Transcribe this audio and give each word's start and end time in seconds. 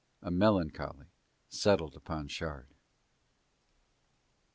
A 0.23 0.31
melancholy 0.31 1.11
settled 1.47 2.03
down 2.05 2.17
on 2.17 2.27
Shard. 2.27 2.73